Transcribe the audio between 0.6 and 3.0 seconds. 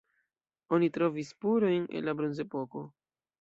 Oni trovis spurojn el la bronzepoko.